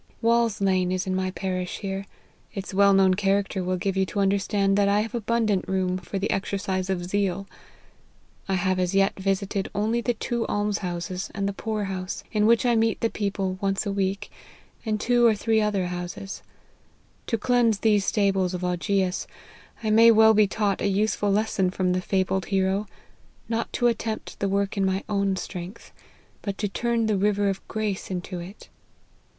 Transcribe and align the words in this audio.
Wall's 0.19 0.59
Lane 0.61 0.91
is 0.91 1.05
in 1.05 1.13
my 1.15 1.29
parish 1.29 1.77
here. 1.77 2.07
Its 2.55 2.73
well 2.73 2.91
known 2.91 3.13
character 3.13 3.63
will 3.63 3.77
give 3.77 3.95
you 3.95 4.03
to 4.07 4.19
understand 4.19 4.75
that 4.75 4.87
I 4.89 5.01
have 5.01 5.13
abundant 5.13 5.65
room 5.67 5.99
for 5.99 6.17
the 6.17 6.31
exercise 6.31 6.89
of 6.89 7.05
zeal. 7.05 7.45
1 8.47 8.57
have 8.57 8.79
as 8.79 8.95
yet 8.95 9.19
visited 9.19 9.69
only 9.75 10.01
the 10.01 10.15
two 10.15 10.47
alms 10.47 10.79
houses 10.79 11.29
and 11.35 11.47
the 11.47 11.53
poor 11.53 11.83
house, 11.83 12.23
in 12.31 12.47
which 12.47 12.65
I 12.65 12.75
meet 12.75 12.99
the 13.01 13.11
people 13.11 13.59
once 13.61 13.85
a 13.85 13.91
week, 13.91 14.31
and 14.83 14.99
two 14.99 15.27
or 15.27 15.35
three 15.35 15.61
other 15.61 15.85
houses. 15.85 16.41
To 17.27 17.37
cleanse 17.37 17.77
these 17.81 18.03
stables 18.03 18.55
of 18.55 18.63
Augeas, 18.63 19.27
I 19.83 19.91
may 19.91 20.09
well 20.09 20.33
be 20.33 20.47
taught 20.47 20.81
a 20.81 20.87
useful 20.87 21.29
lesson 21.29 21.69
from 21.69 21.93
the 21.93 22.01
fabled 22.01 22.45
hero 22.45 22.87
not 23.47 23.71
to 23.73 23.85
attempt 23.85 24.39
the 24.39 24.49
work 24.49 24.77
in 24.77 24.83
my 24.83 25.03
own 25.07 25.35
strength, 25.35 25.91
but 26.41 26.57
to 26.57 26.67
turn 26.67 27.05
the 27.05 27.17
river 27.17 27.49
of 27.49 27.65
grace 27.67 28.09
into 28.09 28.39
it. 28.39 28.67